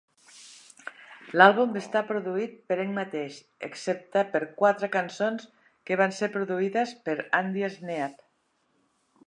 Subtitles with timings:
[1.33, 3.37] L"àlbum està produït per ell mateix,
[3.69, 5.45] excepte per quatre cançons
[5.91, 8.19] que van ser produïdes per Andy Sneap.